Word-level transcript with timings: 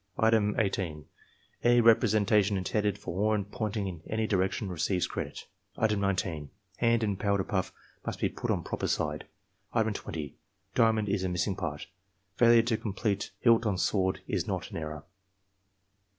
Item, 0.17 0.59
18.— 0.59 1.05
^Any 1.63 1.83
representation 1.83 2.57
intended 2.57 2.97
for 2.97 3.15
horn, 3.19 3.45
pointing 3.45 3.85
in 3.85 4.01
any 4.09 4.25
direction, 4.25 4.67
receives 4.67 5.05
credit. 5.05 5.45
Item 5.77 5.99
19.— 6.01 6.49
Hand 6.77 7.03
and 7.03 7.19
powder 7.19 7.43
puff 7.43 7.71
must 8.03 8.19
be 8.19 8.27
put 8.27 8.49
on 8.49 8.63
proper 8.63 8.87
side. 8.87 9.27
Item 9.73 9.93
20.— 9.93 10.35
Diamond 10.73 11.07
is 11.07 11.21
the 11.21 11.29
missing 11.29 11.55
part. 11.55 11.85
Failure 12.35 12.63
to 12.63 12.77
complete 12.77 13.29
hilt 13.41 13.67
on 13.67 13.77
sword 13.77 14.21
is 14.27 14.47
not 14.47 14.71
an 14.71 14.77
error. 14.77 15.03